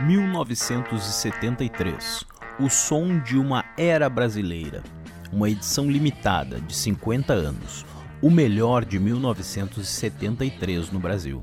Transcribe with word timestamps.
1973 0.00 2.24
O 2.60 2.70
som 2.70 3.18
de 3.18 3.36
uma 3.36 3.64
era 3.76 4.08
brasileira. 4.08 4.80
Uma 5.32 5.50
edição 5.50 5.90
limitada 5.90 6.60
de 6.60 6.72
50 6.72 7.32
anos. 7.32 7.84
O 8.22 8.30
melhor 8.30 8.84
de 8.84 9.00
1973 9.00 10.92
no 10.92 11.00
Brasil. 11.00 11.42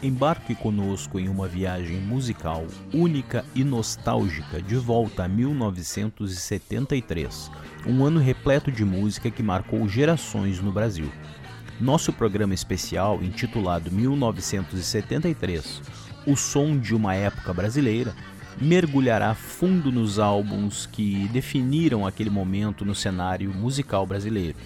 Embarque 0.00 0.54
conosco 0.54 1.18
em 1.18 1.28
uma 1.28 1.48
viagem 1.48 2.00
musical 2.00 2.64
única 2.94 3.44
e 3.56 3.64
nostálgica 3.64 4.62
de 4.62 4.76
volta 4.76 5.24
a 5.24 5.28
1973, 5.28 7.50
um 7.86 8.04
ano 8.04 8.20
repleto 8.20 8.70
de 8.70 8.84
música 8.84 9.32
que 9.32 9.42
marcou 9.42 9.88
gerações 9.88 10.60
no 10.60 10.70
Brasil. 10.70 11.10
Nosso 11.80 12.12
programa 12.12 12.54
especial, 12.54 13.20
intitulado 13.20 13.90
1973 13.90 16.11
O 16.26 16.36
Som 16.36 16.78
de 16.78 16.94
uma 16.94 17.14
Época 17.14 17.52
Brasileira, 17.52 18.14
mergulhará 18.60 19.34
fundo 19.34 19.90
nos 19.90 20.18
álbuns 20.18 20.86
que 20.86 21.28
definiram 21.28 22.06
aquele 22.06 22.30
momento 22.30 22.84
no 22.84 22.94
cenário 22.94 23.52
musical 23.52 24.06
brasileiro 24.06 24.56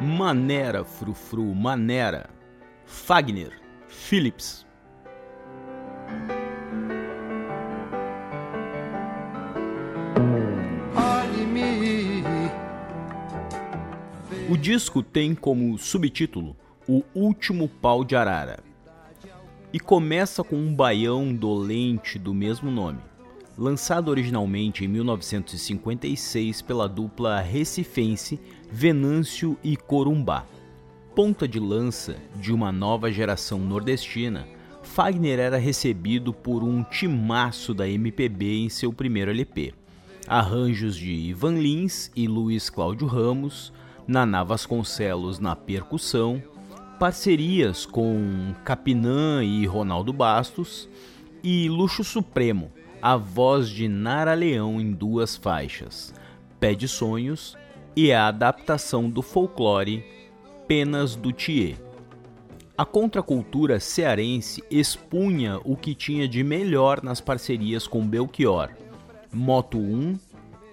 Manera, 0.00 0.84
frufru, 0.84 1.54
Manera. 1.54 2.28
Fagner, 2.86 3.52
Philips. 3.88 4.67
O 14.50 14.56
disco 14.56 15.02
tem 15.02 15.34
como 15.34 15.76
subtítulo 15.76 16.56
O 16.88 17.02
Último 17.14 17.68
Pau 17.68 18.02
de 18.02 18.16
Arara 18.16 18.64
e 19.74 19.78
começa 19.78 20.42
com 20.42 20.56
um 20.56 20.74
baião 20.74 21.34
dolente 21.34 22.18
do 22.18 22.32
mesmo 22.32 22.70
nome, 22.70 23.00
lançado 23.58 24.08
originalmente 24.08 24.86
em 24.86 24.88
1956 24.88 26.62
pela 26.62 26.88
dupla 26.88 27.40
recifense 27.40 28.40
Venâncio 28.72 29.58
e 29.62 29.76
Corumbá. 29.76 30.46
Ponta 31.14 31.46
de 31.46 31.60
lança 31.60 32.16
de 32.36 32.50
uma 32.50 32.72
nova 32.72 33.12
geração 33.12 33.58
nordestina, 33.58 34.48
Fagner 34.82 35.38
era 35.38 35.58
recebido 35.58 36.32
por 36.32 36.64
um 36.64 36.82
timaço 36.82 37.74
da 37.74 37.86
MPB 37.86 38.60
em 38.60 38.70
seu 38.70 38.94
primeiro 38.94 39.30
LP. 39.30 39.74
Arranjos 40.26 40.96
de 40.96 41.12
Ivan 41.12 41.58
Lins 41.58 42.10
e 42.16 42.26
Luiz 42.26 42.70
Cláudio 42.70 43.06
Ramos, 43.06 43.74
Naná 44.08 44.42
Vasconcelos 44.42 45.38
na 45.38 45.54
percussão, 45.54 46.42
parcerias 46.98 47.84
com 47.84 48.54
Capinã 48.64 49.44
e 49.44 49.66
Ronaldo 49.66 50.14
Bastos 50.14 50.88
e 51.44 51.68
Luxo 51.68 52.02
Supremo, 52.02 52.72
a 53.02 53.18
voz 53.18 53.68
de 53.68 53.86
Nara 53.86 54.32
Leão 54.32 54.80
em 54.80 54.92
duas 54.92 55.36
faixas, 55.36 56.14
Pé 56.58 56.72
de 56.72 56.88
Sonhos 56.88 57.54
e 57.94 58.10
a 58.10 58.28
adaptação 58.28 59.10
do 59.10 59.20
folclore 59.20 60.02
Penas 60.66 61.14
do 61.14 61.30
Thier. 61.30 61.76
A 62.78 62.86
contracultura 62.86 63.78
cearense 63.78 64.64
expunha 64.70 65.60
o 65.64 65.76
que 65.76 65.94
tinha 65.94 66.26
de 66.26 66.42
melhor 66.42 67.02
nas 67.02 67.20
parcerias 67.20 67.86
com 67.86 68.06
Belchior, 68.06 68.70
Moto 69.30 69.76
1 69.76 70.18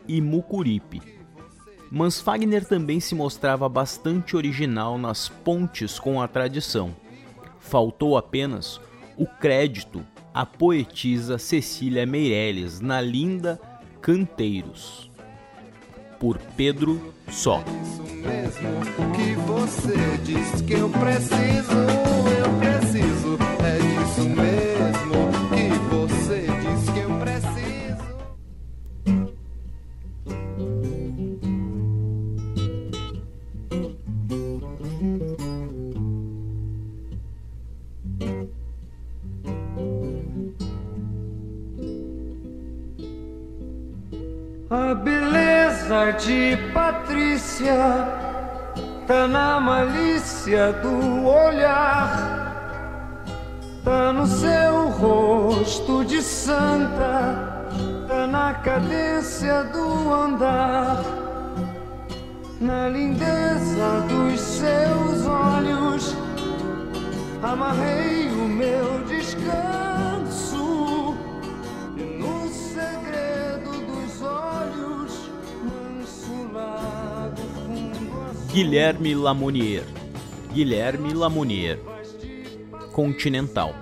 e 0.07 0.21
Mucuripe. 0.21 1.14
Mas 1.91 2.19
Fagner 2.19 2.65
também 2.65 2.99
se 2.99 3.15
mostrava 3.15 3.69
bastante 3.69 4.35
original 4.35 4.97
nas 4.97 5.29
pontes 5.29 5.99
com 5.99 6.21
a 6.21 6.27
tradição. 6.27 6.95
Faltou 7.59 8.17
apenas 8.17 8.79
o 9.17 9.25
crédito 9.25 10.05
à 10.33 10.45
poetisa 10.45 11.37
Cecília 11.37 12.05
Meirelles 12.05 12.81
na 12.81 12.99
linda 12.99 13.59
Canteiros 14.01 15.09
por 16.19 16.37
Pedro 16.57 17.13
Só. 17.29 17.63
Isso 17.81 18.03
mesmo 18.15 18.81
que 19.13 19.35
você 19.45 20.17
diz 20.23 20.61
que 20.61 20.73
eu 20.73 20.89
preciso, 20.89 21.84
A 44.75 44.93
beleza 44.93 46.11
de 46.19 46.57
Patrícia 46.73 47.77
tá 49.07 49.25
na 49.25 49.57
malícia 49.57 50.73
do 50.73 51.25
olhar, 51.25 53.23
tá 53.85 54.11
no 54.11 54.27
seu 54.27 54.89
rosto 54.89 56.03
de 56.03 56.21
santa, 56.21 57.63
tá 58.05 58.27
na 58.27 58.53
cadência 58.55 59.63
do 59.63 60.13
andar, 60.13 61.01
na 62.59 62.89
lindeza 62.89 64.01
dos 64.09 64.41
seus 64.41 65.25
olhos. 65.25 66.17
Amarrei 67.41 68.27
o 68.27 68.45
meu 68.49 69.05
descanso 69.07 69.74
Guilherme 78.55 79.13
Lamonier. 79.13 79.83
Guilherme 80.53 81.13
Lamonier. 81.13 81.77
Continental. 82.93 83.75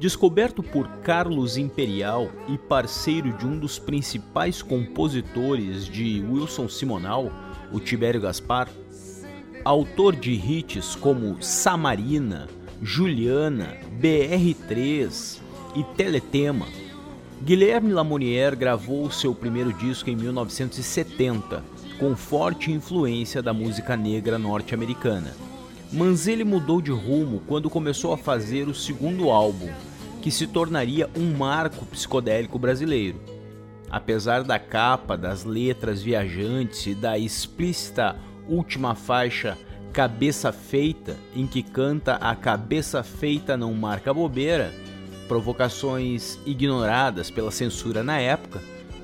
Descoberto 0.00 0.62
por 0.62 0.88
Carlos 1.02 1.58
Imperial 1.58 2.30
e 2.48 2.56
parceiro 2.56 3.30
de 3.34 3.46
um 3.46 3.58
dos 3.58 3.78
principais 3.78 4.62
compositores 4.62 5.84
de 5.84 6.24
Wilson 6.26 6.70
Simonal, 6.70 7.30
o 7.70 7.78
Tibério 7.78 8.22
Gaspar, 8.22 8.66
autor 9.62 10.16
de 10.16 10.32
hits 10.32 10.96
como 10.96 11.36
Samarina, 11.42 12.48
Juliana, 12.80 13.76
BR3 14.00 15.38
e 15.76 15.84
Teletema, 15.98 16.66
Guilherme 17.42 17.92
Lamonier 17.92 18.56
gravou 18.56 19.10
seu 19.10 19.32
primeiro 19.32 19.72
disco 19.72 20.10
em 20.10 20.16
1970, 20.16 21.62
com 21.98 22.14
forte 22.14 22.70
influência 22.70 23.42
da 23.42 23.52
música 23.52 23.96
negra 23.96 24.38
norte-americana. 24.38 25.34
Mas 25.92 26.28
ele 26.28 26.44
mudou 26.44 26.80
de 26.80 26.92
rumo 26.92 27.42
quando 27.46 27.68
começou 27.68 28.12
a 28.12 28.18
fazer 28.18 28.68
o 28.68 28.74
segundo 28.74 29.30
álbum, 29.30 29.68
que 30.22 30.30
se 30.30 30.46
tornaria 30.46 31.08
um 31.16 31.36
marco 31.36 31.84
psicodélico 31.86 32.58
brasileiro. 32.58 33.20
Apesar 33.90 34.44
da 34.44 34.58
capa, 34.58 35.16
das 35.16 35.44
letras 35.44 36.02
viajantes 36.02 36.86
e 36.86 36.94
da 36.94 37.18
explícita 37.18 38.16
última 38.46 38.94
faixa 38.94 39.56
Cabeça 39.92 40.52
Feita, 40.52 41.16
em 41.34 41.46
que 41.46 41.62
canta 41.62 42.16
a 42.16 42.36
cabeça 42.36 43.02
feita 43.02 43.56
não 43.56 43.72
marca 43.72 44.12
bobeira, 44.12 44.72
provocações 45.26 46.38
ignoradas 46.46 47.30
pela 47.30 47.50
censura 47.50 48.02
na 48.02 48.20
época, 48.20 48.60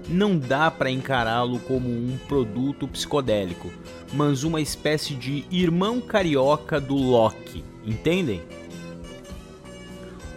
não 0.09 0.38
dá 0.38 0.70
para 0.70 0.91
encará-lo 0.91 1.59
como 1.60 1.88
um 1.88 2.19
produto 2.28 2.86
psicodélico, 2.86 3.71
mas 4.12 4.45
uma 4.45 4.60
espécie 4.60 5.15
de 5.15 5.45
irmão 5.51 6.01
carioca 6.01 6.80
do 6.80 6.95
Loki, 6.95 7.65
entendem? 7.84 8.42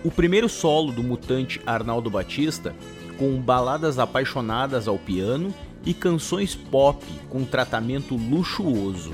O 0.03 0.11
primeiro 0.11 0.47
solo 0.47 0.91
do 0.91 1.03
mutante 1.03 1.61
Arnaldo 1.65 2.09
Batista, 2.09 2.75
com 3.17 3.39
baladas 3.41 3.99
apaixonadas 3.99 4.87
ao 4.87 4.97
piano 4.97 5.53
e 5.85 5.93
canções 5.93 6.55
pop 6.55 7.03
com 7.29 7.43
tratamento 7.43 8.15
luxuoso, 8.15 9.11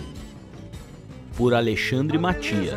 por 1.35 1.53
Alexandre 1.53 2.17
Matias 2.17 2.73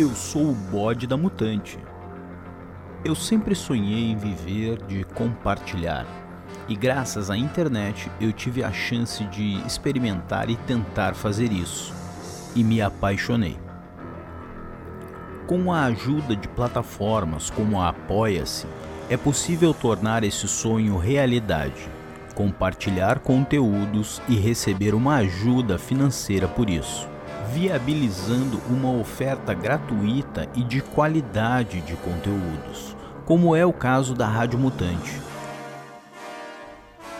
Eu 0.00 0.14
sou 0.14 0.52
o 0.52 0.54
bode 0.54 1.06
da 1.06 1.14
mutante. 1.14 1.78
Eu 3.04 3.14
sempre 3.14 3.54
sonhei 3.54 4.10
em 4.10 4.16
viver 4.16 4.82
de 4.86 5.04
compartilhar. 5.04 6.06
E 6.66 6.74
graças 6.74 7.30
à 7.30 7.36
internet 7.36 8.10
eu 8.18 8.32
tive 8.32 8.64
a 8.64 8.72
chance 8.72 9.22
de 9.24 9.60
experimentar 9.66 10.48
e 10.48 10.56
tentar 10.56 11.14
fazer 11.14 11.52
isso. 11.52 11.92
E 12.56 12.64
me 12.64 12.80
apaixonei. 12.80 13.58
Com 15.46 15.70
a 15.70 15.84
ajuda 15.84 16.34
de 16.34 16.48
plataformas 16.48 17.50
como 17.50 17.78
a 17.78 17.90
Apoia-se, 17.90 18.66
é 19.10 19.18
possível 19.18 19.74
tornar 19.74 20.24
esse 20.24 20.48
sonho 20.48 20.96
realidade, 20.96 21.90
compartilhar 22.34 23.18
conteúdos 23.18 24.22
e 24.26 24.34
receber 24.34 24.94
uma 24.94 25.16
ajuda 25.16 25.76
financeira 25.76 26.48
por 26.48 26.70
isso, 26.70 27.06
viabilizando 27.52 28.60
uma 28.68 28.92
oferta 28.92 29.52
gratuita 29.52 30.48
e 30.54 30.62
de 30.62 30.80
qualidade 30.80 31.80
de 31.80 31.94
conteúdos, 31.96 32.96
como 33.24 33.56
é 33.56 33.66
o 33.66 33.72
caso 33.72 34.14
da 34.14 34.26
Rádio 34.26 34.58
Mutante. 34.58 35.20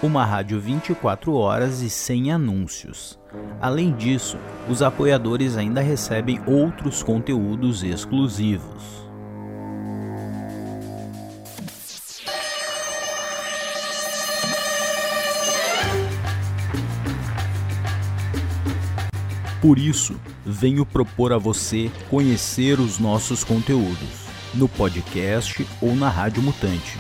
Uma 0.03 0.25
rádio 0.25 0.61
24 0.61 1.35
horas 1.35 1.83
e 1.83 1.91
sem 1.91 2.33
anúncios. 2.33 3.19
Além 3.61 3.93
disso, 3.93 4.39
os 4.69 4.83
apoiadores 4.83 5.57
ainda 5.57 5.81
recebem 5.81 6.41
outros 6.47 7.03
conteúdos 7.03 7.83
exclusivos. 7.83 9.10
Por 19.61 19.79
isso, 19.79 20.17
venho 20.45 20.87
propor 20.87 21.33
a 21.33 21.39
você 21.39 21.91
conhecer 22.09 22.81
os 22.81 22.99
nossos 22.99 23.45
conteúdos 23.45 24.31
no 24.55 24.69
podcast 24.69 25.67
ou 25.81 25.95
na 25.95 26.09
Rádio 26.09 26.43
Mutante. 26.43 26.99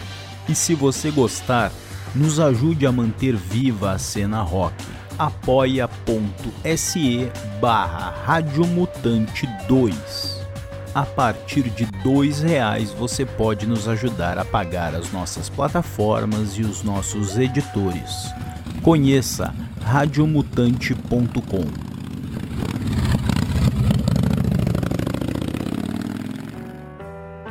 E 0.48 0.54
se 0.54 0.74
você 0.74 1.10
gostar, 1.10 1.72
nos 2.14 2.38
ajude 2.38 2.86
a 2.86 2.92
manter 2.92 3.36
viva 3.36 3.92
a 3.92 3.98
cena 3.98 4.42
rock. 4.42 4.84
apoia.se 5.18 5.88
barra 7.60 8.14
Radiomutante 8.24 9.46
2 9.68 10.40
a 10.94 11.04
partir 11.04 11.70
de 11.70 11.84
R$ 11.84 11.90
reais 12.42 12.90
você 12.90 13.24
pode 13.24 13.66
nos 13.66 13.86
ajudar 13.86 14.38
a 14.38 14.44
pagar 14.44 14.94
as 14.94 15.12
nossas 15.12 15.48
plataformas 15.48 16.58
e 16.58 16.62
os 16.62 16.82
nossos 16.82 17.38
editores. 17.38 18.28
Conheça 18.82 19.54
radiomutante.com. 19.82 21.89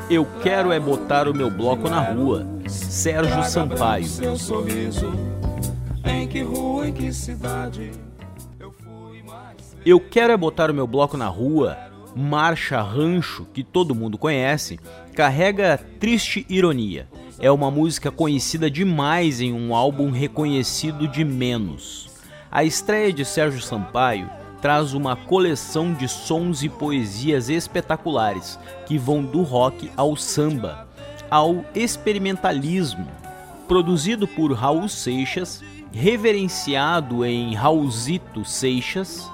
Eu 0.10 0.26
quero 0.42 0.72
é 0.72 0.80
botar 0.80 1.28
o 1.28 1.36
meu 1.36 1.52
bloco 1.52 1.88
na 1.88 2.00
rua. 2.02 2.44
Sérgio 2.68 3.44
Sampaio. 3.44 4.08
Eu 9.86 10.00
quero 10.00 10.34
é 10.34 10.38
botar 10.38 10.72
o 10.72 10.74
meu 10.74 10.88
bloco 10.88 11.16
na 11.16 11.28
rua. 11.28 11.78
Marcha 12.16 12.82
Rancho, 12.82 13.46
que 13.54 13.64
todo 13.64 13.94
mundo 13.94 14.18
conhece, 14.18 14.80
carrega 15.14 15.80
triste 16.00 16.44
ironia. 16.50 17.08
É 17.38 17.52
uma 17.52 17.70
música 17.70 18.10
conhecida 18.10 18.70
demais 18.70 19.40
em 19.40 19.54
um 19.54 19.76
álbum 19.76 20.10
reconhecido 20.10 21.08
de 21.08 21.24
menos. 21.24 22.10
A 22.52 22.64
estreia 22.64 23.14
de 23.14 23.24
Sérgio 23.24 23.62
Sampaio 23.62 24.39
traz 24.62 24.94
uma 24.94 25.16
coleção 25.16 25.94
de 25.94 26.08
sons 26.08 26.64
e 26.64 26.70
poesias 26.70 27.50
espetaculares 27.50 28.60
que 28.86 28.98
vão 28.98 29.24
do 29.24 29.42
rock 29.42 29.90
ao 29.96 30.16
samba, 30.16 30.88
ao 31.30 31.64
experimentalismo. 31.74 33.08
Produzido 33.68 34.28
por 34.28 34.52
Raul 34.52 34.90
Seixas, 34.90 35.64
reverenciado 35.92 37.26
em 37.26 37.54
Raulzito 37.54 38.44
Seixas, 38.44 39.30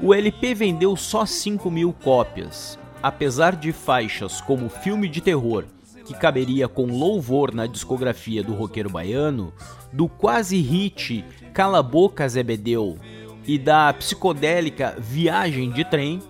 o 0.00 0.12
LP 0.12 0.54
vendeu 0.54 0.96
só 0.96 1.24
5 1.24 1.70
mil 1.70 1.92
cópias. 1.92 2.78
Apesar 3.02 3.54
de 3.54 3.72
faixas 3.72 4.40
como 4.40 4.68
Filme 4.68 5.08
de 5.08 5.20
Terror, 5.20 5.64
que 6.04 6.14
caberia 6.14 6.68
com 6.68 6.86
louvor 6.86 7.54
na 7.54 7.66
discografia 7.66 8.42
do 8.42 8.54
roqueiro 8.54 8.90
baiano, 8.90 9.52
do 9.92 10.08
quase 10.08 10.60
hit 10.60 11.24
Cala 11.52 11.82
Boca 11.82 12.28
Zebedeu, 12.28 12.98
e 13.46 13.58
da 13.58 13.92
psicodélica 13.92 14.96
Viagem 14.98 15.70
de 15.70 15.84
Trem, 15.84 16.20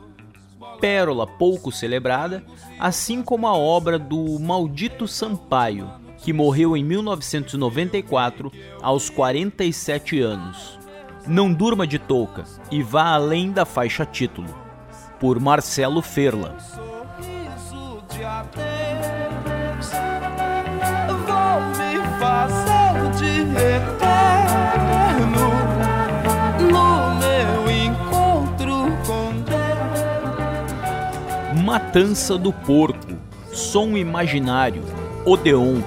pérola 0.80 1.26
pouco 1.26 1.72
celebrada, 1.72 2.44
assim 2.78 3.22
como 3.22 3.46
a 3.46 3.56
obra 3.56 3.98
do 3.98 4.38
Maldito 4.38 5.08
Sampaio, 5.08 5.90
que 6.18 6.32
morreu 6.32 6.76
em 6.76 6.84
1994 6.84 8.52
aos 8.82 9.08
47 9.08 10.20
anos. 10.20 10.78
Não 11.26 11.52
durma 11.52 11.86
de 11.86 11.98
touca 11.98 12.44
e 12.70 12.82
vá 12.82 13.14
além 13.14 13.50
da 13.50 13.64
faixa 13.64 14.04
título, 14.04 14.54
por 15.18 15.40
Marcelo 15.40 16.02
Ferla. 16.02 16.56
Matança 31.96 32.36
do 32.36 32.52
Porco, 32.52 33.16
Som 33.54 33.96
Imaginário, 33.96 34.82
Odeon. 35.24 35.80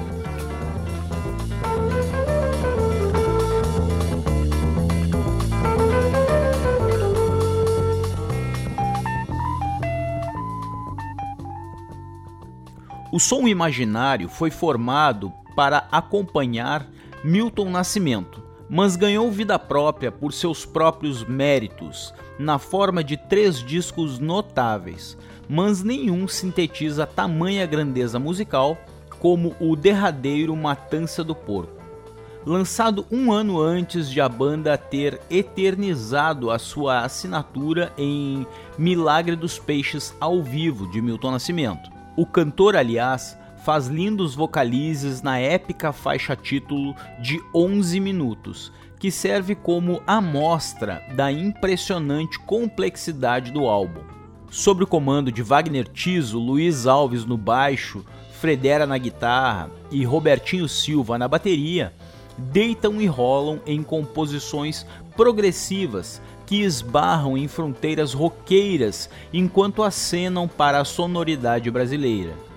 O 13.12 13.20
som 13.20 13.48
imaginário 13.48 14.28
foi 14.30 14.50
formado 14.50 15.32
para 15.56 15.88
acompanhar 15.92 16.88
Milton 17.24 17.70
Nascimento, 17.70 18.42
mas 18.70 18.96
ganhou 18.96 19.32
vida 19.32 19.58
própria 19.58 20.12
por 20.12 20.32
seus 20.32 20.66
próprios 20.66 21.24
méritos, 21.24 22.14
na 22.38 22.60
forma 22.60 23.04
de 23.04 23.18
três 23.18 23.64
discos 23.64 24.20
notáveis, 24.20 25.18
mas 25.50 25.84
nenhum 25.84 26.28
sintetiza 26.28 27.08
tamanha 27.08 27.66
grandeza 27.66 28.20
musical 28.20 28.78
como 29.20 29.56
o 29.60 29.76
derradeiro 29.76 30.56
Matança 30.56 31.24
do 31.24 31.36
Porco. 31.36 31.80
Lançado 32.46 33.06
um 33.12 33.34
ano 33.34 33.60
antes 33.60 34.10
de 34.10 34.22
a 34.22 34.30
banda 34.30 34.78
ter 34.78 35.20
eternizado 35.30 36.50
a 36.50 36.58
sua 36.58 37.02
assinatura 37.02 37.92
em 37.98 38.48
Milagre 38.78 39.36
dos 39.36 39.60
Peixes 39.60 40.16
ao 40.22 40.42
vivo 40.42 40.90
de 40.90 41.02
Milton 41.02 41.32
Nascimento. 41.32 41.92
O 42.16 42.26
cantor, 42.26 42.78
aliás, 42.78 43.38
faz 43.70 43.86
lindos 43.86 44.34
vocalizes 44.34 45.22
na 45.22 45.38
épica 45.38 45.94
faixa 45.94 46.36
título 46.36 46.96
de 47.22 47.40
11 47.54 48.00
minutos, 48.00 48.72
que 48.98 49.12
serve 49.12 49.54
como 49.54 50.02
amostra 50.08 51.04
da 51.16 51.32
impressionante 51.32 52.40
complexidade 52.40 53.52
do 53.52 53.68
álbum 53.68 54.02
sob 54.50 54.84
o 54.84 54.88
comando 54.88 55.32
de 55.32 55.44
Wagner 55.44 55.88
Tiso, 55.88 56.40
Luiz 56.40 56.88
Alves 56.88 57.26
no 57.26 57.38
baixo, 57.38 58.04
Fredera 58.32 58.88
na 58.88 58.98
guitarra 58.98 59.70
e 59.92 60.04
Robertinho 60.04 60.68
Silva 60.68 61.20
na 61.20 61.28
bateria, 61.28 61.94
deitam 62.40 63.00
e 63.00 63.06
rolam 63.06 63.62
em 63.68 63.84
composições 63.84 64.84
progressivas 65.16 66.20
que 66.48 66.64
esbarram 66.64 67.38
em 67.38 67.48
fronteiras 67.48 68.14
roqueiras 68.14 69.12
enquanto 69.32 69.84
acenam 69.84 70.48
para 70.48 70.82
a 70.82 70.86
sonoridade 70.86 71.70
brasileira. 71.70 72.49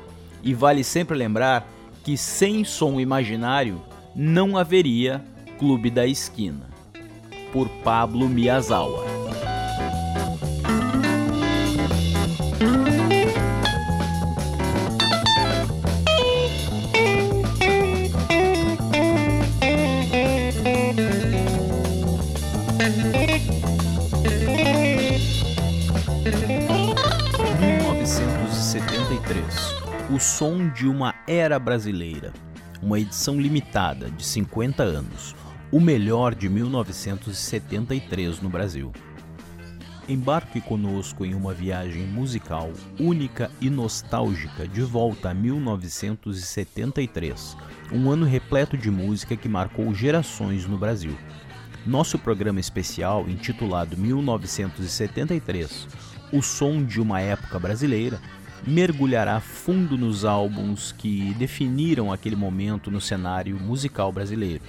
E 0.42 0.54
vale 0.54 0.82
sempre 0.82 1.16
lembrar 1.16 1.68
que 2.02 2.16
sem 2.16 2.64
som 2.64 3.00
imaginário 3.00 3.80
não 4.14 4.56
haveria 4.56 5.25
Clube 5.58 5.90
da 5.90 6.06
Esquina. 6.06 6.68
Por 7.52 7.68
Pablo 7.84 8.28
Miyazawa. 8.28 9.12
Era 31.26 31.59
brasileira. 31.59 32.33
Uma 32.83 32.99
edição 32.99 33.38
limitada 33.41 34.11
de 34.11 34.23
50 34.25 34.83
anos. 34.83 35.37
O 35.71 35.79
melhor 35.81 36.35
de 36.35 36.49
1973 36.49 38.41
no 38.41 38.49
Brasil. 38.49 38.91
Embarque 40.09 40.61
conosco 40.61 41.25
em 41.25 41.33
uma 41.33 41.55
viagem 41.55 42.02
musical 42.02 42.73
única 42.99 43.52
e 43.61 43.71
nostálgica 43.71 44.67
de 44.67 44.83
volta 44.83 45.31
a 45.31 45.35
1973, 45.35 47.57
um 47.93 48.11
ano 48.11 48.26
repleto 48.26 48.76
de 48.76 48.91
música 48.91 49.37
que 49.37 49.49
marcou 49.49 49.95
gerações 49.95 50.67
no 50.67 50.76
Brasil. 50.76 51.17
Nosso 51.87 52.19
programa 52.19 52.59
especial, 52.59 53.29
intitulado 53.29 53.97
1973 53.97 55.87
O 56.33 56.43
Som 56.43 56.85
de 56.85 57.00
uma 57.00 57.21
Época 57.21 57.61
Brasileira, 57.61 58.21
mergulhará 58.66 59.40
fundo 59.40 59.97
nos 59.97 60.25
álbuns 60.25 60.92
que 60.92 61.35
definiram 61.35 62.12
aquele 62.12 62.37
momento 62.37 62.90
no 62.90 63.00
cenário 63.00 63.59
musical 63.59 64.12
brasileiro. 64.12 64.62